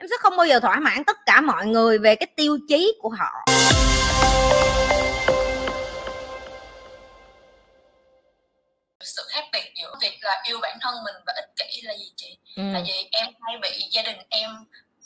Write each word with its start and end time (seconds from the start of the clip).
em 0.00 0.08
sẽ 0.08 0.16
không 0.20 0.36
bao 0.36 0.46
giờ 0.46 0.60
thỏa 0.60 0.80
mãn 0.80 1.04
tất 1.04 1.16
cả 1.26 1.40
mọi 1.40 1.66
người 1.66 1.98
về 1.98 2.14
cái 2.14 2.26
tiêu 2.36 2.58
chí 2.68 2.94
của 3.00 3.08
họ 3.08 3.44
sự 9.00 9.22
khác 9.28 9.44
biệt 9.52 9.72
giữa 9.80 9.94
việc 10.00 10.18
là 10.20 10.42
yêu 10.48 10.58
bản 10.62 10.78
thân 10.80 10.94
mình 11.04 11.14
và 11.26 11.32
ích 11.36 11.50
kỷ 11.56 11.82
là 11.82 11.94
gì 11.94 12.12
chị 12.16 12.38
ừ. 12.56 12.62
là 12.72 12.82
vì 12.86 13.08
em 13.10 13.26
hay 13.40 13.58
bị 13.62 13.68
gia 13.90 14.02
đình 14.02 14.16
em 14.28 14.50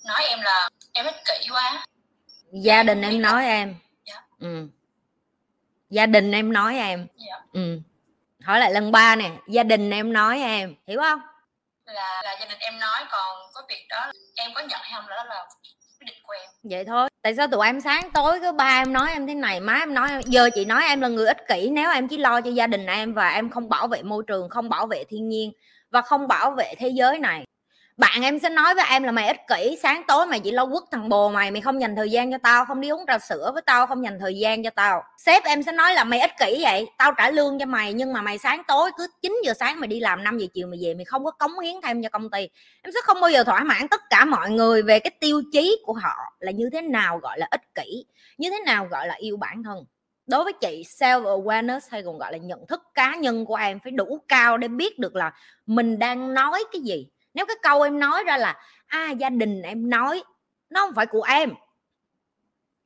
nói 0.07 0.25
em 0.29 0.41
là 0.41 0.69
em 0.93 1.07
ích 1.07 1.17
kỷ 1.25 1.49
quá 1.51 1.85
gia 2.53 2.83
đình 2.83 3.03
em 3.03 3.23
nói 3.23 3.45
em 3.45 3.75
dạ. 4.07 4.23
ừ. 4.41 4.69
gia 5.91 6.07
đình 6.07 6.33
em 6.33 6.53
nói 6.53 6.77
em 6.77 7.07
dạ. 7.17 7.41
ừ. 7.53 7.81
hỏi 8.43 8.61
lại 8.61 8.73
lần 8.73 8.93
ba 8.93 9.17
nè 9.17 9.31
gia 9.49 9.63
đình 9.63 9.91
em 9.91 10.13
nói 10.13 10.41
em 10.41 10.75
hiểu 10.87 11.01
không 11.01 11.21
là 11.87 12.23
là 12.25 12.37
gia 12.41 12.47
đình 12.47 12.59
em 12.61 12.79
nói 12.79 13.05
còn 13.11 13.37
có 13.55 13.63
việc 13.69 13.87
đó, 13.89 14.13
em 14.37 14.51
có 14.55 14.61
nhận 14.61 14.81
hay 14.83 14.93
không 14.95 15.09
là 15.09 15.17
đó 15.17 15.25
là 15.25 15.45
quyết 16.01 16.07
định 16.07 16.19
của 16.23 16.33
em. 16.33 16.51
Vậy 16.71 16.85
thôi, 16.85 17.09
tại 17.23 17.35
sao 17.35 17.47
tụi 17.47 17.67
em 17.67 17.81
sáng 17.81 18.11
tối 18.11 18.41
cứ 18.41 18.53
ba 18.53 18.81
em 18.83 18.93
nói 18.93 19.11
em 19.11 19.27
thế 19.27 19.35
này, 19.35 19.61
má 19.61 19.75
em 19.75 19.95
nói, 19.95 20.09
giờ 20.27 20.51
chị 20.55 20.65
nói 20.65 20.85
em 20.85 21.01
là 21.01 21.09
người 21.09 21.27
ích 21.27 21.49
kỷ, 21.49 21.71
nếu 21.71 21.91
em 21.91 22.09
chỉ 22.09 22.19
lo 22.19 22.41
cho 22.41 22.51
gia 22.51 22.67
đình 22.67 22.87
em 22.87 23.15
và 23.15 23.31
em 23.31 23.51
không 23.51 23.69
bảo 23.69 23.89
vệ 23.89 24.03
môi 24.03 24.23
trường, 24.27 24.49
không 24.49 24.69
bảo 24.69 24.87
vệ 24.87 25.05
thiên 25.09 25.29
nhiên 25.29 25.53
và 25.91 26.03
không 26.03 26.29
bảo 26.29 26.51
vệ 26.51 26.75
thế 26.79 26.89
giới 26.89 27.19
này? 27.19 27.45
Bạn 27.97 28.23
em 28.23 28.39
sẽ 28.39 28.49
nói 28.49 28.75
với 28.75 28.85
em 28.91 29.03
là 29.03 29.13
mày 29.13 29.27
ích 29.27 29.41
kỷ, 29.49 29.79
sáng 29.83 30.03
tối 30.09 30.27
mày 30.27 30.41
chỉ 30.41 30.51
lo 30.51 30.67
quất 30.67 30.83
thằng 30.91 31.09
bồ 31.09 31.29
mày 31.31 31.51
mày 31.51 31.61
không 31.61 31.81
dành 31.81 31.97
thời 31.97 32.11
gian 32.11 32.33
cho 32.33 32.39
tao, 32.43 32.65
không 32.65 32.81
đi 32.81 32.89
uống 32.89 33.05
trà 33.07 33.19
sữa 33.19 33.51
với 33.53 33.63
tao, 33.67 33.87
không 33.87 34.05
dành 34.05 34.19
thời 34.21 34.39
gian 34.39 34.65
cho 34.65 34.71
tao. 34.71 35.03
Sếp 35.19 35.45
em 35.45 35.63
sẽ 35.63 35.73
nói 35.73 35.95
là 35.95 36.05
mày 36.05 36.21
ích 36.21 36.31
kỷ 36.39 36.59
vậy, 36.63 36.87
tao 36.99 37.13
trả 37.13 37.31
lương 37.31 37.59
cho 37.59 37.67
mày, 37.67 37.93
nhưng 37.93 38.13
mà 38.13 38.23
mày 38.23 38.39
sáng 38.39 38.63
tối 38.69 38.91
cứ 38.99 39.07
9 39.23 39.37
giờ 39.45 39.53
sáng 39.61 39.81
mày 39.81 39.89
đi 39.89 40.01
làm 40.01 40.25
5 40.25 40.39
giờ 40.39 40.47
chiều 40.55 40.67
mày 40.67 40.79
về, 40.83 40.95
mày 40.95 41.05
không 41.05 41.25
có 41.25 41.31
cống 41.31 41.59
hiến 41.59 41.75
thêm 41.83 42.03
cho 42.03 42.09
công 42.09 42.31
ty. 42.31 42.49
Em 42.83 42.93
sẽ 42.95 43.01
không 43.05 43.21
bao 43.21 43.31
giờ 43.31 43.45
thỏa 43.45 43.61
mãn 43.61 43.89
tất 43.89 44.01
cả 44.11 44.25
mọi 44.25 44.51
người 44.51 44.83
về 44.83 44.99
cái 44.99 45.11
tiêu 45.21 45.43
chí 45.53 45.79
của 45.85 45.93
họ 45.93 46.15
là 46.39 46.53
như 46.53 46.71
thế 46.73 46.83
nào 46.83 47.19
gọi 47.19 47.39
là 47.39 47.47
ích 47.51 47.75
kỷ, 47.75 48.07
như 48.39 48.51
thế 48.51 48.61
nào 48.67 48.87
gọi 48.91 49.07
là 49.07 49.15
yêu 49.15 49.37
bản 49.37 49.63
thân. 49.63 49.85
Đối 50.27 50.45
với 50.45 50.53
chị 50.53 50.83
self 50.99 51.23
awareness 51.23 51.81
hay 51.91 52.03
còn 52.03 52.19
gọi 52.19 52.33
là 52.33 52.39
nhận 52.39 52.67
thức 52.67 52.81
cá 52.95 53.15
nhân 53.17 53.47
của 53.47 53.55
em 53.55 53.79
phải 53.81 53.93
đủ 53.93 54.19
cao 54.29 54.59
để 54.59 54.69
biết 54.69 54.99
được 54.99 55.17
là 55.17 55.33
mình 55.67 55.99
đang 55.99 56.35
nói 56.35 56.65
cái 56.73 56.81
gì 56.81 57.07
nếu 57.35 57.47
cái 57.47 57.57
câu 57.63 57.83
em 57.83 57.99
nói 57.99 58.25
ra 58.25 58.37
là 58.37 58.57
à 58.87 59.11
gia 59.11 59.31
đình 59.31 59.63
em 59.63 59.91
nói, 59.91 60.25
nó 60.71 60.81
không 60.81 60.95
phải 60.95 61.07
của 61.07 61.23
em. 61.23 61.55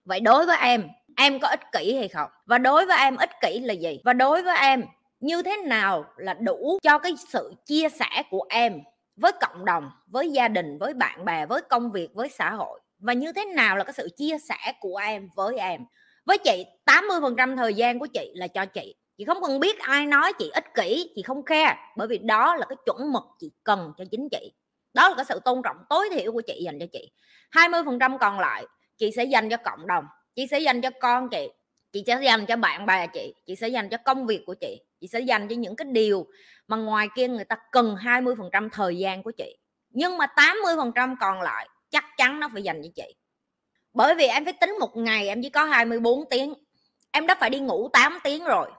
Vậy 0.05 0.21
đối 0.21 0.47
với 0.47 0.57
em 0.57 0.89
em 1.17 1.39
có 1.41 1.49
ích 1.49 1.73
kỷ 1.73 1.95
hay 1.97 2.09
không? 2.09 2.31
Và 2.47 2.59
đối 2.59 2.87
với 2.87 2.99
em 2.99 3.17
ích 3.17 3.31
kỷ 3.41 3.61
là 3.61 3.75
gì? 3.75 4.01
Và 4.05 4.13
đối 4.13 4.43
với 4.43 4.57
em, 4.57 4.85
như 5.21 5.43
thế 5.43 5.57
nào 5.57 6.05
là 6.17 6.35
đủ 6.35 6.79
cho 6.83 6.99
cái 6.99 7.13
sự 7.29 7.55
chia 7.67 7.89
sẻ 7.89 8.23
của 8.31 8.45
em 8.49 8.81
với 9.17 9.33
cộng 9.41 9.65
đồng, 9.65 9.91
với 10.07 10.31
gia 10.31 10.49
đình, 10.49 10.79
với 10.79 10.95
bạn 10.95 11.25
bè, 11.25 11.47
với 11.47 11.63
công 11.63 11.91
việc, 11.91 12.15
với 12.15 12.29
xã 12.29 12.51
hội? 12.51 12.81
Và 12.99 13.13
như 13.13 13.33
thế 13.33 13.45
nào 13.45 13.77
là 13.77 13.85
cái 13.85 13.93
sự 13.93 14.09
chia 14.17 14.39
sẻ 14.39 14.73
của 14.81 14.97
em 14.97 15.29
với 15.37 15.59
em? 15.59 15.81
Với 16.25 16.39
chị 16.39 16.67
80% 16.87 17.57
thời 17.57 17.75
gian 17.75 17.99
của 17.99 18.07
chị 18.07 18.33
là 18.35 18.47
cho 18.47 18.67
chị 18.67 18.95
chị 19.19 19.25
không 19.25 19.43
cần 19.43 19.61
biết 19.61 19.79
ai 19.79 20.07
nói, 20.07 20.33
chị 20.39 20.51
ích 20.55 20.75
kỷ, 20.75 21.13
chị 21.17 21.23
không 21.23 21.45
khe 21.45 21.77
bởi 21.97 22.09
vì 22.09 22.19
đó 22.19 22.57
là 22.57 22.67
cái 22.69 22.77
chuẩn 22.87 23.13
mực 23.13 23.23
chị 23.39 23.51
cần 23.65 23.93
cho 23.99 24.05
chính 24.11 24.29
chị. 24.31 24.53
Đó 24.95 25.09
là 25.09 25.15
cái 25.17 25.25
sự 25.29 25.41
tôn 25.45 25.63
trọng 25.65 25.77
tối 25.89 26.09
thiểu 26.13 26.33
của 26.33 26.43
chị 26.47 26.63
dành 26.65 26.79
cho 26.81 26.87
chị. 26.93 27.11
20% 27.51 28.19
còn 28.19 28.41
lại, 28.41 28.67
chị 28.97 29.11
sẽ 29.17 29.25
dành 29.25 29.51
cho 29.51 29.57
cộng 29.57 29.87
đồng, 29.87 30.05
chị 30.35 30.47
sẽ 30.51 30.59
dành 30.59 30.81
cho 30.81 30.91
con 31.01 31.29
chị 31.29 31.49
chị 31.93 32.05
sẽ 32.07 32.21
dành 32.23 32.47
cho 32.47 32.57
bạn 32.57 32.87
bè 32.87 33.07
chị 33.07 33.35
chị 33.47 33.57
sẽ 33.57 33.69
dành 33.69 33.89
cho 33.89 33.97
công 34.05 34.27
việc 34.27 34.43
của 34.47 34.55
chị 34.55 34.81
chị 35.01 35.09
sẽ 35.09 35.21
dành 35.21 35.49
cho 35.49 35.57
những 35.57 35.77
cái 35.77 35.87
điều 35.93 36.27
mà 36.69 36.77
ngoài 36.77 37.09
kia 37.17 37.29
người 37.29 37.45
ta 37.45 37.57
cần 37.73 37.97
20% 37.97 38.69
thời 38.73 38.99
gian 38.99 39.23
của 39.23 39.31
chị. 39.31 39.57
Nhưng 39.91 40.19
mà 40.19 40.27
80% 40.37 41.17
còn 41.21 41.41
lại, 41.41 41.69
chắc 41.91 42.05
chắn 42.17 42.41
nó 42.41 42.49
phải 42.53 42.63
dành 42.63 42.83
cho 42.83 42.89
chị. 42.95 43.15
Bởi 43.93 44.15
vì 44.15 44.27
em 44.27 44.45
phải 44.45 44.53
tính 44.53 44.77
một 44.81 44.97
ngày 44.97 45.29
em 45.29 45.43
chỉ 45.43 45.51
có 45.51 45.65
24 45.65 46.25
tiếng, 46.31 46.55
em 47.11 47.27
đã 47.27 47.35
phải 47.41 47.51
đi 47.51 47.59
ngủ 47.59 47.89
8 47.93 48.19
tiếng 48.25 48.45
rồi. 48.45 48.71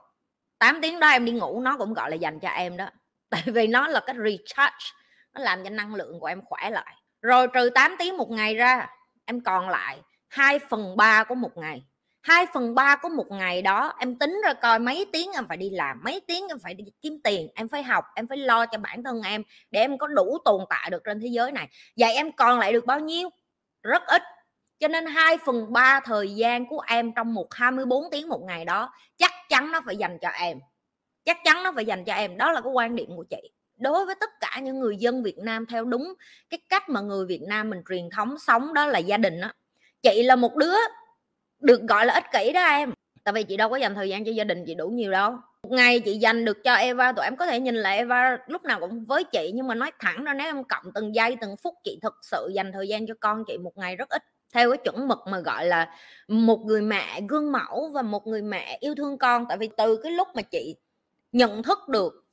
8 0.60 0.78
tiếng 0.82 1.00
đó 1.00 1.08
em 1.08 1.24
đi 1.24 1.32
ngủ, 1.32 1.60
nó 1.60 1.76
cũng 1.76 1.94
gọi 1.94 2.10
là 2.10 2.16
dành 2.16 2.40
cho 2.40 2.48
em 2.48 2.76
đó. 2.76 2.86
Tại 3.30 3.42
vì 3.46 3.66
nó 3.66 3.88
là 3.88 4.00
cái 4.00 4.16
recharge, 4.16 4.86
nó 5.34 5.40
làm 5.40 5.64
cho 5.64 5.70
năng 5.70 5.94
lượng 5.94 6.20
của 6.20 6.26
em 6.26 6.42
khỏe 6.44 6.70
lại. 6.70 6.94
Rồi 7.22 7.48
trừ 7.48 7.70
8 7.74 7.96
tiếng 7.98 8.16
một 8.16 8.30
ngày 8.30 8.54
ra, 8.54 8.88
em 9.24 9.40
còn 9.40 9.68
lại 9.68 9.98
2 10.28 10.58
phần 10.58 10.96
3 10.96 11.24
của 11.24 11.34
một 11.34 11.56
ngày. 11.56 11.82
2 12.22 12.46
phần 12.54 12.74
3 12.74 12.96
của 12.96 13.08
một 13.08 13.26
ngày 13.30 13.62
đó, 13.62 13.92
em 13.98 14.18
tính 14.18 14.40
ra 14.44 14.52
coi 14.52 14.78
mấy 14.78 15.06
tiếng 15.12 15.32
em 15.32 15.46
phải 15.48 15.56
đi 15.56 15.70
làm, 15.70 16.00
mấy 16.04 16.20
tiếng 16.26 16.48
em 16.48 16.58
phải 16.58 16.74
đi 16.74 16.84
kiếm 17.02 17.20
tiền, 17.24 17.48
em 17.54 17.68
phải 17.68 17.82
học, 17.82 18.04
em 18.14 18.26
phải 18.28 18.38
lo 18.38 18.66
cho 18.66 18.78
bản 18.78 19.02
thân 19.04 19.22
em 19.22 19.42
để 19.70 19.80
em 19.80 19.98
có 19.98 20.06
đủ 20.06 20.38
tồn 20.44 20.60
tại 20.70 20.90
được 20.90 21.02
trên 21.04 21.20
thế 21.20 21.28
giới 21.28 21.52
này. 21.52 21.68
Vậy 21.96 22.14
em 22.14 22.32
còn 22.32 22.58
lại 22.58 22.72
được 22.72 22.86
bao 22.86 23.00
nhiêu? 23.00 23.28
Rất 23.82 24.02
ít. 24.06 24.22
Cho 24.80 24.88
nên 24.88 25.06
2 25.06 25.38
phần 25.46 25.72
3 25.72 26.00
thời 26.00 26.34
gian 26.34 26.66
của 26.66 26.80
em 26.86 27.12
trong 27.12 27.34
một 27.34 27.54
24 27.54 28.04
tiếng 28.10 28.28
một 28.28 28.40
ngày 28.46 28.64
đó, 28.64 28.92
chắc 29.18 29.32
chắn 29.50 29.72
nó 29.72 29.80
phải 29.86 29.96
dành 29.96 30.18
cho 30.22 30.28
em. 30.28 30.58
Chắc 31.24 31.38
chắn 31.44 31.62
nó 31.62 31.72
phải 31.74 31.84
dành 31.84 32.04
cho 32.04 32.14
em. 32.14 32.36
Đó 32.36 32.52
là 32.52 32.60
cái 32.60 32.72
quan 32.72 32.96
điểm 32.96 33.08
của 33.16 33.24
chị. 33.30 33.50
Đối 33.76 34.06
với 34.06 34.14
tất 34.20 34.30
cả 34.40 34.60
những 34.62 34.80
người 34.80 34.96
dân 34.96 35.22
Việt 35.22 35.38
Nam 35.38 35.66
theo 35.66 35.84
đúng 35.84 36.14
cái 36.50 36.60
cách 36.68 36.88
mà 36.88 37.00
người 37.00 37.26
Việt 37.26 37.42
Nam 37.42 37.70
mình 37.70 37.82
truyền 37.88 38.10
thống 38.10 38.38
sống, 38.38 38.74
đó 38.74 38.86
là 38.86 38.98
gia 38.98 39.16
đình 39.16 39.40
đó 39.40 39.52
chị 40.02 40.22
là 40.22 40.36
một 40.36 40.56
đứa 40.56 40.74
được 41.60 41.80
gọi 41.82 42.06
là 42.06 42.14
ích 42.14 42.24
kỷ 42.32 42.52
đó 42.52 42.64
em. 42.64 42.92
Tại 43.24 43.32
vì 43.32 43.42
chị 43.42 43.56
đâu 43.56 43.70
có 43.70 43.76
dành 43.76 43.94
thời 43.94 44.08
gian 44.08 44.24
cho 44.24 44.32
gia 44.32 44.44
đình 44.44 44.64
chị 44.66 44.74
đủ 44.74 44.88
nhiều 44.88 45.10
đâu. 45.12 45.30
Một 45.62 45.70
ngày 45.70 46.00
chị 46.00 46.18
dành 46.18 46.44
được 46.44 46.64
cho 46.64 46.74
Eva, 46.74 47.12
tụi 47.12 47.24
em 47.24 47.36
có 47.36 47.46
thể 47.46 47.60
nhìn 47.60 47.74
lại 47.74 47.96
Eva 47.96 48.38
lúc 48.46 48.64
nào 48.64 48.80
cũng 48.80 49.04
với 49.04 49.24
chị, 49.24 49.50
nhưng 49.54 49.66
mà 49.66 49.74
nói 49.74 49.92
thẳng 49.98 50.24
ra, 50.24 50.34
nếu 50.34 50.46
em 50.46 50.64
cộng 50.64 50.92
từng 50.94 51.14
giây, 51.14 51.36
từng 51.40 51.56
phút, 51.62 51.74
chị 51.84 51.98
thực 52.02 52.14
sự 52.22 52.50
dành 52.54 52.72
thời 52.72 52.88
gian 52.88 53.06
cho 53.06 53.14
con 53.20 53.44
chị 53.46 53.58
một 53.58 53.72
ngày 53.76 53.96
rất 53.96 54.08
ít 54.08 54.22
theo 54.52 54.70
cái 54.70 54.78
chuẩn 54.84 55.08
mực 55.08 55.18
mà, 55.26 55.40
gọi 55.40 55.66
là, 55.66 55.94
một 56.28 56.60
người 56.64 56.82
mẹ 56.82 57.20
gương 57.28 57.52
mẫu 57.52 57.90
và 57.94 58.02
một 58.02 58.26
người 58.26 58.42
mẹ 58.42 58.78
yêu 58.80 58.94
thương 58.94 59.18
con. 59.18 59.46
Tại 59.48 59.58
vì 59.58 59.70
từ 59.76 60.00
cái 60.02 60.12
lúc 60.12 60.28
mà 60.34 60.42
chị 60.42 60.76
nhận 61.32 61.62
thức 61.62 61.78
được 61.88 62.24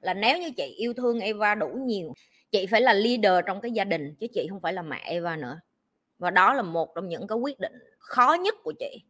là 0.00 0.14
nếu 0.14 0.38
như 0.38 0.50
chị 0.50 0.74
yêu 0.78 0.94
thương 0.94 1.20
Eva 1.20 1.54
đủ 1.54 1.68
nhiều, 1.68 2.12
chị 2.50 2.66
phải 2.66 2.80
là 2.80 2.92
leader 2.92 3.44
trong 3.46 3.60
cái 3.60 3.72
gia 3.72 3.84
đình 3.84 4.14
chứ 4.14 4.26
chị 4.34 4.46
không 4.50 4.60
phải 4.60 4.72
là 4.72 4.82
mẹ 4.82 5.00
Eva 5.04 5.36
nữa. 5.36 5.60
Và 6.18 6.30
đó 6.30 6.54
là 6.54 6.62
một 6.62 6.94
trong 6.94 7.08
những 7.08 7.26
cái 7.26 7.38
quyết 7.38 7.60
định 7.60 7.72
khó 7.98 8.36
nhất 8.40 8.54
của 8.62 8.72
chị 8.78 9.02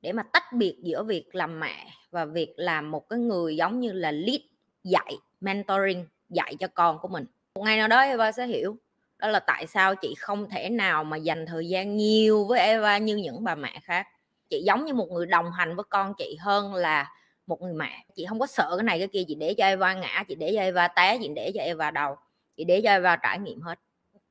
để 0.00 0.12
mà 0.12 0.22
tách 0.22 0.52
biệt 0.52 0.76
giữa 0.82 1.02
việc 1.02 1.34
làm 1.34 1.60
mẹ 1.60 1.86
và 2.10 2.24
việc 2.24 2.52
làm 2.56 2.90
một 2.90 3.08
cái 3.08 3.18
người 3.18 3.56
giống 3.56 3.80
như 3.80 3.92
là 3.92 4.12
lead, 4.12 4.40
dạy, 4.84 5.14
mentoring, 5.40 6.06
dạy 6.28 6.56
cho 6.60 6.68
con 6.74 6.98
của 6.98 7.08
mình. 7.08 7.24
Một 7.54 7.62
ngày 7.62 7.76
nào 7.76 7.88
đó 7.88 8.00
Eva 8.00 8.32
sẽ 8.32 8.46
hiểu 8.46 8.76
đó 9.22 9.28
là 9.28 9.40
tại 9.40 9.66
sao 9.66 9.94
chị 9.94 10.14
không 10.18 10.50
thể 10.50 10.68
nào 10.68 11.04
mà 11.04 11.16
dành 11.16 11.46
thời 11.46 11.68
gian 11.68 11.96
nhiều 11.96 12.44
với 12.44 12.60
Eva 12.60 12.98
như 12.98 13.16
những 13.16 13.44
bà 13.44 13.54
mẹ 13.54 13.80
khác. 13.82 14.06
Chị 14.50 14.62
giống 14.66 14.84
như 14.84 14.94
một 14.94 15.08
người 15.10 15.26
đồng 15.26 15.52
hành 15.52 15.76
với 15.76 15.84
con 15.88 16.14
chị 16.18 16.36
hơn 16.40 16.74
là 16.74 17.10
một 17.46 17.62
người 17.62 17.72
mẹ. 17.72 18.04
Chị 18.14 18.26
không 18.28 18.38
có 18.38 18.46
sợ 18.46 18.74
cái 18.76 18.84
này 18.84 18.98
cái 18.98 19.08
kia, 19.08 19.22
chị 19.28 19.34
để 19.34 19.54
cho 19.54 19.64
Eva 19.64 19.94
ngã, 19.94 20.24
chị 20.28 20.34
để 20.34 20.52
cho 20.54 20.60
Eva 20.60 20.88
té, 20.88 21.18
chị 21.22 21.28
để 21.36 21.52
cho 21.54 21.62
Eva 21.62 21.90
đầu 21.90 22.16
chị 22.56 22.64
để 22.64 22.80
cho 22.84 22.90
Eva 22.90 23.16
trải 23.16 23.38
nghiệm 23.38 23.60
hết. 23.60 23.78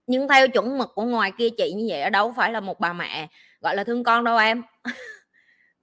Nhưng 0.08 0.28
theo 0.28 0.48
chuẩn 0.48 0.78
mực 0.78 0.90
của 0.96 1.04
ngoài 1.04 1.32
kia 1.38 1.50
chị 1.58 1.74
như 1.74 1.86
vậy 1.90 2.10
đâu 2.10 2.34
phải 2.38 2.52
là 2.52 2.60
một 2.60 2.80
bà 2.80 2.94
mẹ 2.94 3.28
gọi 3.62 3.76
là 3.76 3.84
thương 3.84 4.04
con 4.04 4.24
đâu 4.24 4.38
em. 4.38 4.64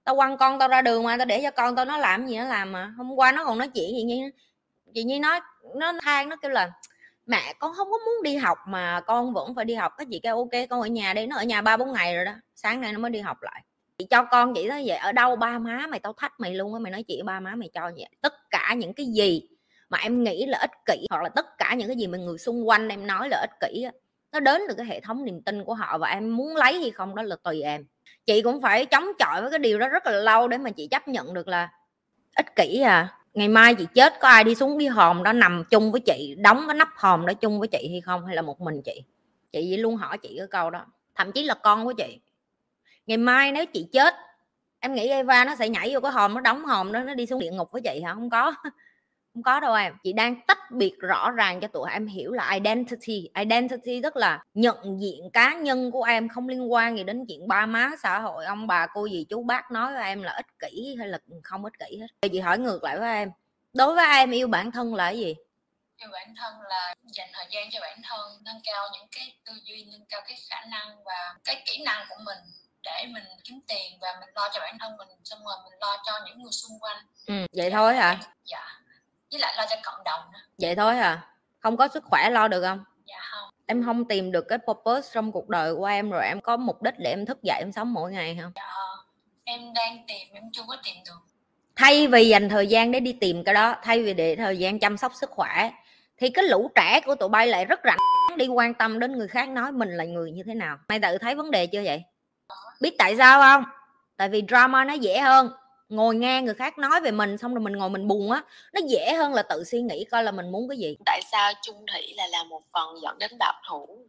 Tao 0.03 0.15
quăng 0.15 0.37
con 0.37 0.59
tao 0.59 0.67
ra 0.67 0.81
đường 0.81 1.03
mà, 1.03 1.17
tao 1.17 1.25
để 1.25 1.39
cho 1.43 1.51
con 1.51 1.75
tao 1.75 1.85
nó 1.85 1.97
làm 1.97 2.27
gì 2.27 2.37
nó 2.37 2.43
làm 2.45 2.71
mà. 2.71 2.93
Hôm 2.97 3.11
qua 3.11 3.31
nó 3.31 3.45
còn 3.45 3.57
nói 3.57 3.67
chuyện 3.67 3.89
gì 3.89 4.03
như, 4.03 4.31
chị 4.93 5.03
như 5.03 5.19
nói, 5.19 5.39
nó 5.75 5.93
than, 6.01 6.29
nó 6.29 6.35
kêu 6.35 6.51
là 6.51 6.71
mẹ 7.29 7.53
con 7.59 7.73
không 7.73 7.91
có 7.91 7.97
muốn 7.97 8.23
đi 8.23 8.35
học 8.35 8.57
mà 8.67 9.01
con 9.01 9.33
vẫn 9.33 9.55
phải 9.55 9.65
đi 9.65 9.73
học. 9.73 9.93
Cái 9.97 10.07
chị 10.11 10.19
kêu, 10.23 10.37
ok, 10.37 10.69
con 10.69 10.81
ở 10.81 10.87
nhà 10.87 11.13
đi, 11.13 11.25
nó 11.25 11.37
ở 11.37 11.43
nhà 11.43 11.61
ba 11.61 11.77
bốn 11.77 11.93
ngày 11.93 12.15
rồi 12.15 12.25
đó, 12.25 12.33
sáng 12.55 12.81
nay 12.81 12.93
nó 12.93 12.99
mới 12.99 13.11
đi 13.11 13.19
học 13.19 13.37
lại. 13.41 13.63
Chị 13.97 14.07
cho 14.09 14.23
con 14.31 14.53
chị 14.55 14.67
nói 14.67 14.83
vậy 14.87 14.97
ở 14.97 15.11
đâu 15.11 15.35
ba 15.35 15.59
má 15.59 15.87
mày 15.89 15.99
tao 15.99 16.13
thách 16.13 16.33
mày 16.39 16.53
luôn 16.53 16.73
á, 16.73 16.79
mày 16.79 16.91
nói 16.91 17.03
chị 17.07 17.21
ba 17.25 17.39
má 17.39 17.55
mày 17.55 17.69
cho 17.73 17.81
vậy. 17.81 18.09
Tất 18.21 18.33
cả 18.49 18.73
những 18.77 18.93
cái 18.93 19.05
gì 19.05 19.41
mà 19.89 19.97
em 19.97 20.23
nghĩ 20.23 20.45
là 20.45 20.57
ích 20.57 20.71
kỷ, 20.85 21.05
hoặc 21.09 21.23
là 21.23 21.29
tất 21.29 21.45
cả 21.57 21.75
những 21.77 21.87
cái 21.87 21.97
gì 21.97 22.07
mà 22.07 22.17
người 22.17 22.37
xung 22.37 22.67
quanh 22.67 22.89
em 22.89 23.07
nói 23.07 23.29
là 23.29 23.37
ích 23.37 23.59
kỷ 23.59 23.83
á, 23.83 23.91
nó 24.31 24.39
đến 24.39 24.61
được 24.67 24.75
cái 24.77 24.85
hệ 24.85 24.99
thống 24.99 25.25
niềm 25.25 25.41
tin 25.41 25.63
của 25.63 25.73
họ 25.73 25.97
và 25.97 26.07
em 26.07 26.37
muốn 26.37 26.55
lấy 26.55 26.79
hay 26.79 26.91
không 26.91 27.15
đó 27.15 27.23
là 27.23 27.35
tùy 27.43 27.61
em. 27.61 27.85
Chị 28.25 28.41
cũng 28.41 28.61
phải 28.61 28.85
chống 28.85 29.05
chọi 29.19 29.41
với 29.41 29.51
cái 29.51 29.59
điều 29.59 29.79
đó 29.79 29.89
rất 29.89 30.05
là 30.05 30.11
lâu 30.11 30.47
để 30.47 30.57
mà 30.57 30.69
chị 30.69 30.87
chấp 30.87 31.07
nhận 31.07 31.33
được 31.33 31.47
là 31.47 31.69
ích 32.35 32.55
kỷ 32.55 32.81
à 32.81 33.18
ngày 33.33 33.47
mai 33.47 33.75
chị 33.75 33.87
chết, 33.93 34.13
có 34.19 34.27
ai 34.27 34.43
đi 34.43 34.55
xuống 34.55 34.79
cái 34.79 34.87
hòm 34.87 35.23
đó 35.23 35.33
nằm 35.33 35.63
chung 35.69 35.91
với 35.91 36.01
chị, 36.01 36.35
đóng 36.37 36.63
cái 36.67 36.75
nắp 36.75 36.89
hòm 36.95 37.25
đó 37.25 37.33
chung 37.33 37.59
với 37.59 37.67
chị 37.67 37.87
hay 37.91 38.01
không, 38.01 38.25
hay 38.25 38.35
là 38.35 38.41
một 38.41 38.61
mình 38.61 38.81
chị? 38.85 39.03
Chị 39.51 39.77
luôn 39.77 39.95
hỏi 39.95 40.17
chị 40.17 40.35
cái 40.37 40.47
câu 40.47 40.69
đó. 40.69 40.85
Thậm 41.15 41.31
chí 41.31 41.43
là 41.43 41.53
con 41.53 41.85
của 41.85 41.93
chị. 41.93 42.19
Ngày 43.07 43.17
mai 43.17 43.51
nếu 43.51 43.65
chị 43.65 43.87
chết, 43.91 44.13
em 44.79 44.93
nghĩ 44.93 45.07
Eva 45.07 45.45
nó 45.45 45.55
sẽ 45.55 45.69
nhảy 45.69 45.93
vô 45.93 45.99
cái 45.99 46.11
hòm, 46.11 46.33
nó 46.33 46.41
đóng 46.41 46.65
hòm 46.65 46.91
đó, 46.91 46.99
nó 46.99 47.13
đi 47.13 47.25
xuống 47.25 47.39
địa 47.39 47.51
ngục 47.51 47.71
với 47.71 47.81
chị 47.81 48.01
hả? 48.01 48.13
Không 48.13 48.29
có 48.29 48.53
không 49.33 49.43
có 49.43 49.59
đâu 49.59 49.73
em 49.73 49.93
chị 50.03 50.13
đang 50.13 50.41
tách 50.47 50.71
biệt 50.71 50.95
rõ 50.99 51.31
ràng 51.31 51.59
cho 51.61 51.67
tụi 51.67 51.91
em 51.91 52.07
hiểu 52.07 52.31
là 52.31 52.51
identity. 52.53 53.29
Identity 53.35 54.01
tức 54.03 54.15
là 54.15 54.43
nhận 54.53 55.01
diện 55.01 55.29
cá 55.33 55.53
nhân 55.53 55.91
của 55.91 56.03
em 56.03 56.29
không 56.29 56.47
liên 56.47 56.71
quan 56.71 56.97
gì 56.97 57.03
đến 57.03 57.25
chuyện 57.27 57.47
ba 57.47 57.65
má 57.65 57.89
xã 58.03 58.19
hội 58.19 58.45
ông 58.45 58.67
bà 58.67 58.87
cô 58.93 59.05
gì 59.05 59.25
chú 59.29 59.43
bác 59.43 59.71
nói 59.71 59.93
với 59.93 60.03
em 60.03 60.23
là 60.23 60.31
ích 60.31 60.59
kỷ 60.59 60.95
hay 60.99 61.07
là 61.07 61.19
không 61.43 61.63
ích 61.63 61.73
kỷ 61.79 61.97
hết. 61.97 62.07
Chị 62.31 62.39
hỏi 62.39 62.59
ngược 62.59 62.83
lại 62.83 62.99
với 62.99 63.13
em 63.13 63.31
đối 63.73 63.95
với 63.95 64.05
em 64.17 64.31
yêu 64.31 64.47
bản 64.47 64.71
thân 64.71 64.95
là 64.95 65.05
cái 65.05 65.19
gì? 65.19 65.35
Yêu 65.97 66.09
bản 66.13 66.33
thân 66.37 66.53
là 66.69 66.95
dành 67.03 67.29
thời 67.33 67.45
gian 67.49 67.69
cho 67.71 67.79
bản 67.81 68.01
thân 68.03 68.19
nâng 68.45 68.61
cao 68.63 68.87
những 68.93 69.07
cái 69.11 69.37
tư 69.45 69.53
duy 69.63 69.85
nâng 69.91 70.05
cao 70.09 70.21
cái 70.27 70.37
khả 70.49 70.65
năng 70.65 71.03
và 71.03 71.35
cái 71.43 71.63
kỹ 71.65 71.83
năng 71.85 72.05
của 72.09 72.23
mình 72.25 72.37
để 72.83 73.05
mình 73.13 73.23
kiếm 73.43 73.59
tiền 73.67 73.97
và 74.01 74.07
mình 74.19 74.29
lo 74.35 74.49
cho 74.53 74.59
bản 74.59 74.77
thân 74.79 74.97
mình 74.97 75.07
xong 75.23 75.39
rồi 75.45 75.55
mình 75.63 75.79
lo 75.79 76.03
cho 76.05 76.19
những 76.25 76.41
người 76.41 76.51
xung 76.51 76.79
quanh. 76.79 77.05
Ừ, 77.27 77.45
vậy 77.51 77.71
thôi 77.71 77.95
hả? 77.95 78.19
dạ 78.43 78.78
với 79.31 79.39
lại 79.39 79.53
lo 79.57 79.65
cho 79.69 79.75
cộng 79.83 80.03
đồng 80.05 80.19
nữa. 80.33 80.39
vậy 80.61 80.75
thôi 80.75 80.95
hả 80.95 81.25
không 81.59 81.77
có 81.77 81.87
sức 81.87 82.03
khỏe 82.03 82.29
lo 82.29 82.47
được 82.47 82.61
không? 82.61 82.83
Dạ 83.05 83.19
không. 83.31 83.49
Em 83.65 83.85
không 83.85 84.05
tìm 84.05 84.31
được 84.31 84.45
cái 84.47 84.59
purpose 84.67 85.09
trong 85.13 85.31
cuộc 85.31 85.49
đời 85.49 85.75
của 85.75 85.85
em 85.85 86.09
rồi 86.09 86.25
em 86.25 86.41
có 86.41 86.57
mục 86.57 86.81
đích 86.81 86.93
để 86.99 87.09
em 87.09 87.25
thức 87.25 87.43
dậy 87.43 87.59
em 87.59 87.71
sống 87.71 87.93
mỗi 87.93 88.11
ngày 88.11 88.37
không 88.41 88.51
dạ 88.55 88.69
em 89.43 89.73
đang 89.73 90.03
tìm 90.07 90.27
em 90.33 90.43
chưa 90.53 90.61
có 90.67 90.77
tìm 90.83 90.95
được. 91.05 91.19
Thay 91.75 92.07
vì 92.07 92.27
dành 92.27 92.49
thời 92.49 92.67
gian 92.67 92.91
để 92.91 92.99
đi 92.99 93.13
tìm 93.13 93.43
cái 93.43 93.53
đó 93.53 93.75
thay 93.83 94.03
vì 94.03 94.13
để 94.13 94.35
thời 94.35 94.57
gian 94.57 94.79
chăm 94.79 94.97
sóc 94.97 95.11
sức 95.15 95.29
khỏe 95.29 95.71
thì 96.17 96.29
cái 96.29 96.45
lũ 96.45 96.71
trẻ 96.75 97.01
của 97.05 97.15
tụi 97.15 97.29
bay 97.29 97.47
lại 97.47 97.65
rất 97.65 97.79
rảnh 97.83 97.97
đi 98.37 98.47
quan 98.47 98.73
tâm 98.73 98.99
đến 98.99 99.17
người 99.17 99.27
khác 99.27 99.49
nói 99.49 99.71
mình 99.71 99.89
là 99.89 100.03
người 100.03 100.31
như 100.31 100.43
thế 100.45 100.53
nào. 100.53 100.77
Mày 100.87 100.99
tự 100.99 101.17
thấy 101.17 101.35
vấn 101.35 101.51
đề 101.51 101.67
chưa 101.67 101.81
vậy? 101.83 102.03
Biết 102.81 102.95
tại 102.97 103.17
sao 103.17 103.41
không? 103.41 103.63
Tại 104.17 104.29
vì 104.29 104.43
drama 104.47 104.85
nó 104.85 104.93
dễ 104.93 105.19
hơn 105.19 105.51
ngồi 105.89 106.15
nghe 106.15 106.41
người 106.41 106.53
khác 106.53 106.77
nói 106.77 107.01
về 107.01 107.11
mình 107.11 107.37
xong 107.37 107.53
rồi 107.53 107.61
mình 107.61 107.73
ngồi 107.73 107.89
mình 107.89 108.07
buồn 108.07 108.31
á 108.31 108.43
nó 108.73 108.81
dễ 108.87 109.13
hơn 109.13 109.33
là 109.33 109.43
tự 109.43 109.63
suy 109.63 109.81
nghĩ 109.81 110.05
coi 110.11 110.23
là 110.23 110.31
mình 110.31 110.51
muốn 110.51 110.69
cái 110.69 110.77
gì. 110.77 110.97
Tại 111.05 111.21
sao 111.31 111.51
trung 111.61 111.85
thủy 111.93 112.13
là 112.17 112.27
là 112.27 112.43
một 112.43 112.61
phần 112.73 112.95
dẫn 113.01 113.17
đến 113.19 113.31
bảo 113.39 113.53
thủ? 113.69 114.07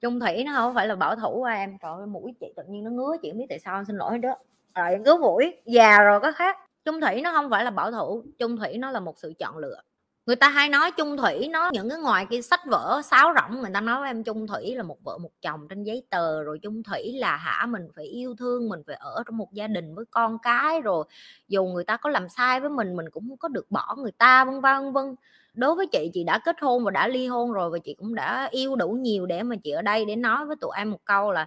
Trung 0.00 0.20
thủy 0.20 0.44
nó 0.44 0.52
không 0.54 0.74
phải 0.74 0.88
là 0.88 0.94
bảo 0.94 1.16
thủ 1.16 1.42
à 1.42 1.54
em 1.54 1.78
trời 1.82 1.92
ơi 1.98 2.06
mũi 2.06 2.32
chị 2.40 2.46
tự 2.56 2.62
nhiên 2.68 2.84
nó 2.84 2.90
ngứa 2.90 3.16
chị 3.22 3.30
không 3.30 3.38
biết 3.38 3.46
tại 3.48 3.58
sao 3.58 3.84
xin 3.84 3.96
lỗi 3.96 4.18
đó. 4.18 4.36
Rồi 4.74 4.98
ngứa 5.04 5.16
mũi 5.16 5.56
già 5.64 5.98
rồi 6.02 6.20
có 6.20 6.32
khác. 6.32 6.56
Trung 6.84 7.00
thủy 7.00 7.20
nó 7.20 7.32
không 7.32 7.50
phải 7.50 7.64
là 7.64 7.70
bảo 7.70 7.92
thủ 7.92 8.22
trung 8.38 8.56
thủy 8.56 8.78
nó 8.78 8.90
là 8.90 9.00
một 9.00 9.18
sự 9.18 9.32
chọn 9.38 9.56
lựa 9.58 9.80
người 10.26 10.36
ta 10.36 10.48
hay 10.48 10.68
nói 10.68 10.90
chung 10.90 11.16
thủy, 11.16 11.48
nó 11.50 11.70
những 11.72 11.90
cái 11.90 11.98
ngoài 11.98 12.26
cái 12.30 12.42
sách 12.42 12.60
vở 12.66 13.00
sáo 13.04 13.32
rỗng, 13.36 13.60
người 13.60 13.70
ta 13.74 13.80
nói 13.80 14.00
với 14.00 14.10
em 14.10 14.24
chung 14.24 14.46
thủy 14.46 14.74
là 14.74 14.82
một 14.82 14.96
vợ 15.04 15.18
một 15.18 15.30
chồng 15.42 15.68
trên 15.68 15.84
giấy 15.84 16.02
tờ, 16.10 16.42
rồi 16.42 16.58
chung 16.62 16.82
thủy 16.82 17.12
là 17.18 17.36
hả, 17.36 17.66
mình 17.66 17.88
phải 17.96 18.04
yêu 18.04 18.34
thương, 18.38 18.68
mình 18.68 18.80
phải 18.86 18.96
ở 18.96 19.22
trong 19.26 19.36
một 19.36 19.52
gia 19.52 19.66
đình 19.66 19.94
với 19.94 20.04
con 20.10 20.38
cái, 20.42 20.80
rồi 20.80 21.04
dù 21.48 21.64
người 21.64 21.84
ta 21.84 21.96
có 21.96 22.10
làm 22.10 22.28
sai 22.28 22.60
với 22.60 22.70
mình 22.70 22.96
mình 22.96 23.10
cũng 23.10 23.28
không 23.28 23.38
có 23.38 23.48
được 23.48 23.70
bỏ 23.70 23.96
người 23.98 24.12
ta 24.12 24.44
vân 24.44 24.60
vân 24.60 24.92
vân. 24.92 25.14
Đối 25.54 25.74
với 25.74 25.86
chị 25.86 26.10
chị 26.14 26.24
đã 26.24 26.38
kết 26.38 26.56
hôn 26.60 26.84
và 26.84 26.90
đã 26.90 27.08
ly 27.08 27.26
hôn 27.26 27.52
rồi 27.52 27.70
và 27.70 27.78
chị 27.78 27.94
cũng 27.94 28.14
đã 28.14 28.48
yêu 28.50 28.76
đủ 28.76 28.88
nhiều 28.90 29.26
để 29.26 29.42
mà 29.42 29.56
chị 29.64 29.70
ở 29.70 29.82
đây 29.82 30.04
để 30.04 30.16
nói 30.16 30.46
với 30.46 30.56
tụi 30.60 30.70
em 30.76 30.90
một 30.90 31.04
câu 31.04 31.32
là 31.32 31.46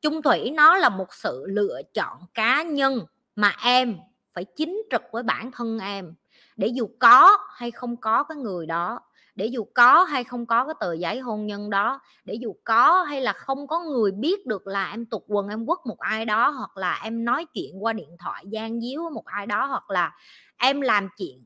chung 0.00 0.22
thủy 0.22 0.50
nó 0.50 0.76
là 0.76 0.88
một 0.88 1.14
sự 1.14 1.44
lựa 1.48 1.82
chọn 1.94 2.18
cá 2.34 2.62
nhân 2.62 3.00
mà 3.36 3.56
em 3.64 3.96
phải 4.38 4.44
chính 4.44 4.82
trực 4.90 5.02
với 5.12 5.22
bản 5.22 5.50
thân 5.52 5.78
em. 5.78 6.14
Để 6.56 6.66
dù 6.68 6.88
có 6.98 7.38
hay 7.50 7.70
không 7.70 7.96
có 7.96 8.24
cái 8.24 8.36
người 8.36 8.66
đó, 8.66 9.00
để 9.34 9.46
dù 9.46 9.64
có 9.74 10.04
hay 10.04 10.24
không 10.24 10.46
có 10.46 10.64
cái 10.64 10.74
tờ 10.80 10.92
giấy 10.92 11.18
hôn 11.20 11.46
nhân 11.46 11.70
đó, 11.70 12.00
để 12.24 12.34
dù 12.34 12.54
có 12.64 13.02
hay 13.02 13.20
là 13.20 13.32
không 13.32 13.66
có 13.66 13.80
người 13.80 14.12
biết 14.12 14.46
được 14.46 14.66
là 14.66 14.90
em 14.90 15.06
tục 15.06 15.24
quần, 15.28 15.48
em 15.48 15.66
quất 15.66 15.78
một 15.84 15.98
ai 15.98 16.24
đó, 16.24 16.50
hoặc 16.50 16.76
là 16.76 17.00
em 17.04 17.24
nói 17.24 17.46
chuyện 17.54 17.84
qua 17.84 17.92
điện 17.92 18.16
thoại 18.18 18.44
gian 18.48 18.80
díu 18.80 19.02
với 19.02 19.10
một 19.10 19.24
ai 19.24 19.46
đó, 19.46 19.66
hoặc 19.66 19.90
là 19.90 20.12
em 20.58 20.80
làm 20.80 21.08
chuyện 21.18 21.44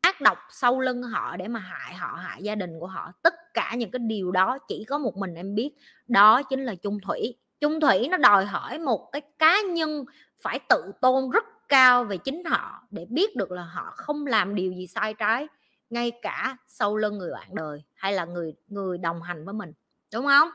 ác 0.00 0.20
độc 0.20 0.38
sau 0.50 0.80
lưng 0.80 1.02
họ 1.02 1.36
để 1.36 1.48
mà 1.48 1.60
hại 1.60 1.94
họ, 1.94 2.18
hại 2.22 2.42
gia 2.42 2.54
đình 2.54 2.70
của 2.80 2.86
họ, 2.86 3.12
tất 3.22 3.34
cả 3.54 3.74
những 3.76 3.90
cái 3.90 4.00
điều 4.00 4.30
đó 4.30 4.58
chỉ 4.68 4.84
có 4.84 4.98
một 4.98 5.16
mình 5.16 5.34
em 5.34 5.54
biết. 5.54 5.70
Đó 6.08 6.42
chính 6.42 6.64
là 6.64 6.74
chung 6.74 6.98
thủy. 7.00 7.36
Chung 7.60 7.80
thủy 7.80 8.08
nó 8.10 8.16
đòi 8.16 8.46
hỏi 8.46 8.78
một 8.78 9.08
cái 9.12 9.22
cá 9.38 9.60
nhân 9.74 10.04
phải 10.42 10.58
tự 10.68 10.92
tôn 11.00 11.30
rất 11.30 11.44
cao 11.70 12.04
về 12.04 12.16
chính 12.16 12.44
họ 12.44 12.82
để 12.90 13.06
biết 13.10 13.36
được 13.36 13.50
là 13.50 13.62
họ 13.62 13.92
không 13.96 14.26
làm 14.26 14.54
điều 14.54 14.72
gì 14.72 14.86
sai 14.86 15.14
trái, 15.14 15.46
ngay 15.90 16.12
cả 16.22 16.56
sau 16.66 16.96
lưng 16.96 17.18
người 17.18 17.30
bạn 17.32 17.48
đời 17.54 17.82
hay 17.94 18.12
là 18.12 18.24
người 18.24 18.54
người 18.68 18.98
đồng 18.98 19.22
hành 19.22 19.44
với 19.44 19.54
mình, 19.54 19.72
đúng 20.14 20.26
không? 20.26 20.48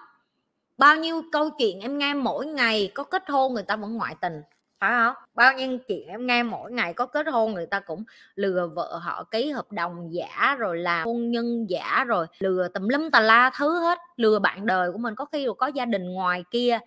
Bao 0.77 0.95
nhiêu 0.95 1.21
câu 1.31 1.49
chuyện 1.49 1.79
em 1.79 1.97
nghe 1.97 2.13
mỗi 2.13 2.45
ngày 2.45 2.91
có 2.93 3.03
kết 3.03 3.23
hôn 3.29 3.53
người 3.53 3.63
ta 3.63 3.75
vẫn 3.75 3.97
ngoại 3.97 4.15
tình, 4.21 4.41
phải 4.79 4.91
không? 4.91 5.15
Bao 5.33 5.53
nhiêu 5.53 5.77
chuyện 5.87 6.07
em 6.07 6.27
nghe 6.27 6.43
mỗi 6.43 6.71
ngày 6.71 6.93
có 6.93 7.05
kết 7.05 7.27
hôn 7.27 7.53
người 7.53 7.65
ta 7.65 7.79
cũng 7.79 8.03
lừa 8.35 8.67
vợ 8.75 8.99
họ 9.03 9.23
ký 9.23 9.51
hợp 9.51 9.71
đồng 9.71 10.13
giả 10.13 10.55
rồi 10.59 10.77
làm 10.77 11.05
hôn 11.05 11.31
nhân 11.31 11.69
giả 11.69 12.03
rồi 12.07 12.27
lừa 12.39 12.67
tùm 12.67 12.87
lum 12.87 13.09
tà 13.09 13.19
la 13.19 13.51
thứ 13.57 13.79
hết, 13.79 13.99
lừa 14.15 14.39
bạn 14.39 14.65
đời 14.65 14.91
của 14.91 14.97
mình 14.97 15.15
có 15.15 15.25
khi 15.25 15.45
rồi 15.45 15.55
có 15.57 15.67
gia 15.67 15.85
đình 15.85 16.13
ngoài 16.13 16.43
kia. 16.51 16.79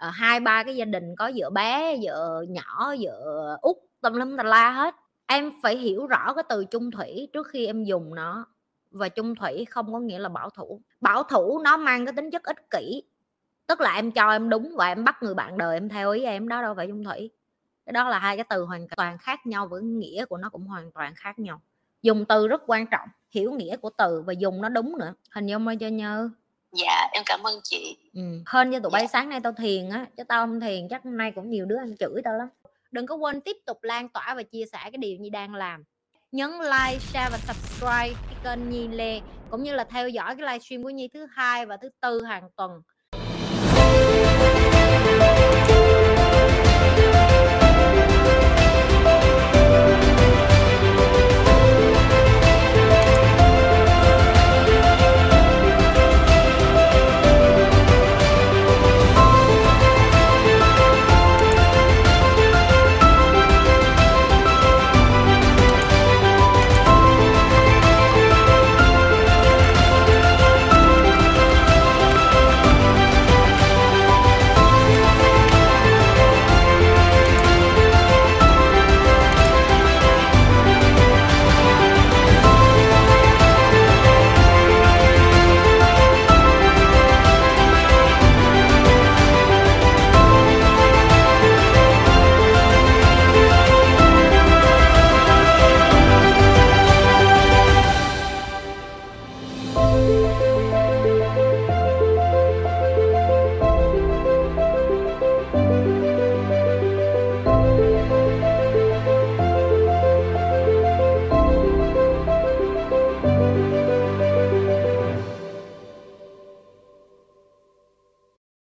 Ờ, 0.00 0.10
hai 0.10 0.40
ba 0.40 0.62
cái 0.62 0.76
gia 0.76 0.84
đình 0.84 1.16
có 1.16 1.30
vợ 1.36 1.50
bé, 1.50 1.96
vợ 2.02 2.44
nhỏ, 2.48 2.94
vợ 3.00 3.58
út, 3.62 3.76
tùm 4.00 4.12
lum 4.12 4.36
tà 4.36 4.42
la 4.42 4.70
hết. 4.70 4.94
Em 5.26 5.52
phải 5.62 5.76
hiểu 5.76 6.06
rõ 6.06 6.34
cái 6.34 6.44
từ 6.48 6.64
chung 6.64 6.90
thủy 6.90 7.28
trước 7.32 7.46
khi 7.48 7.66
em 7.66 7.84
dùng 7.84 8.14
nó. 8.14 8.46
Và 8.90 9.08
chung 9.08 9.34
thủy 9.34 9.64
không 9.64 9.92
có 9.92 9.98
nghĩa 10.00 10.18
là 10.18 10.28
bảo 10.28 10.50
thủ. 10.50 10.80
Bảo 11.00 11.22
thủ 11.22 11.60
nó 11.64 11.76
mang 11.76 12.06
cái 12.06 12.12
tính 12.16 12.30
chất 12.30 12.42
ích 12.42 12.70
kỷ. 12.70 13.02
Tức 13.66 13.80
là 13.80 13.94
em 13.94 14.12
cho 14.12 14.30
em 14.32 14.48
đúng 14.50 14.74
và 14.76 14.88
em 14.88 15.04
bắt 15.04 15.22
người 15.22 15.34
bạn 15.34 15.58
đời 15.58 15.76
em 15.76 15.88
theo 15.88 16.12
ý 16.12 16.22
em, 16.24 16.48
đó 16.48 16.62
đâu 16.62 16.74
phải 16.74 16.86
chung 16.86 17.04
thủy. 17.04 17.30
Cái 17.86 17.92
đó 17.92 18.08
là 18.08 18.18
hai 18.18 18.36
cái 18.36 18.44
từ 18.50 18.64
hoàn 18.64 18.86
toàn 18.96 19.18
khác 19.18 19.46
nhau 19.46 19.66
với 19.68 19.82
nghĩa 19.82 20.24
của 20.26 20.36
nó 20.36 20.48
cũng 20.50 20.66
hoàn 20.66 20.92
toàn 20.92 21.14
khác 21.16 21.38
nhau. 21.38 21.60
Dùng 22.02 22.24
từ 22.24 22.48
rất 22.48 22.62
quan 22.66 22.86
trọng, 22.90 23.08
hiểu 23.30 23.52
nghĩa 23.52 23.76
của 23.76 23.90
từ 23.98 24.22
và 24.26 24.32
dùng 24.32 24.62
nó 24.62 24.68
đúng 24.68 24.98
nữa. 24.98 25.14
Hình 25.34 25.46
dung 25.46 25.66
ơi 25.66 25.76
cho 25.80 25.88
nhớ 25.88 26.30
dạ 26.72 27.08
em 27.12 27.22
cảm 27.26 27.42
ơn 27.42 27.60
chị 27.62 27.96
ừ. 28.14 28.20
hên 28.46 28.72
cho 28.72 28.80
tụi 28.80 28.90
bay 28.90 29.02
dạ. 29.02 29.08
sáng 29.12 29.28
nay 29.28 29.40
tao 29.42 29.52
thiền 29.52 29.90
á 29.90 30.06
chứ 30.16 30.24
tao 30.24 30.46
không 30.46 30.60
thiền 30.60 30.88
chắc 30.88 31.04
hôm 31.04 31.16
nay 31.16 31.32
cũng 31.34 31.50
nhiều 31.50 31.66
đứa 31.66 31.76
ăn 31.76 31.96
chửi 31.96 32.22
tao 32.24 32.34
lắm 32.34 32.48
đừng 32.90 33.06
có 33.06 33.14
quên 33.14 33.40
tiếp 33.40 33.56
tục 33.66 33.78
lan 33.82 34.08
tỏa 34.08 34.34
và 34.34 34.42
chia 34.42 34.64
sẻ 34.72 34.78
cái 34.82 34.98
điều 34.98 35.16
như 35.16 35.30
đang 35.30 35.54
làm 35.54 35.84
nhấn 36.32 36.50
like 36.50 36.98
share 36.98 37.30
và 37.32 37.38
subscribe 37.38 38.20
cái 38.28 38.36
kênh 38.44 38.70
Nhi 38.70 38.88
Lê 38.88 39.20
cũng 39.50 39.62
như 39.62 39.74
là 39.74 39.84
theo 39.84 40.08
dõi 40.08 40.36
cái 40.36 40.46
livestream 40.46 40.82
của 40.82 40.90
Nhi 40.90 41.08
thứ 41.08 41.26
hai 41.30 41.66
và 41.66 41.76
thứ 41.76 41.88
tư 42.00 42.24
hàng 42.24 42.50
tuần 42.56 42.82